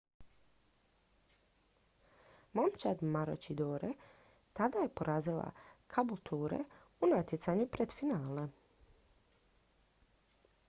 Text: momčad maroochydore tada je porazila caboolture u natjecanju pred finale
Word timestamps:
momčad 2.53 3.03
maroochydore 3.15 3.89
tada 4.59 4.79
je 4.85 4.89
porazila 5.01 5.43
caboolture 5.95 6.59
u 7.01 7.11
natjecanju 7.11 7.67
pred 7.77 7.93
finale 7.99 8.47